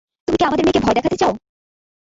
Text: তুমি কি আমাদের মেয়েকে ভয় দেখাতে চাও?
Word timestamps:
তুমি 0.27 0.37
কি 0.37 0.43
আমাদের 0.45 0.63
মেয়েকে 0.65 0.83
ভয় 0.85 0.95
দেখাতে 0.97 1.17
চাও? 1.21 1.33